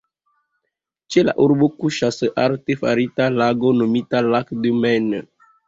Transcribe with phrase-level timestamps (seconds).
[1.15, 5.25] Ĉe la urbo kuŝas artefarita lago nomita "Lac de Maine".